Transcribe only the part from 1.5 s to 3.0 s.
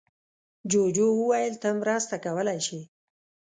ته مرسته کولی شې.